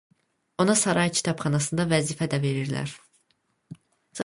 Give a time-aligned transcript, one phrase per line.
[0.63, 2.99] Ona saray kitabxanasında vəzifə də verirlər.